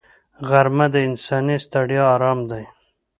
[0.49, 2.63] غرمه د انساني ستړیا آرام دی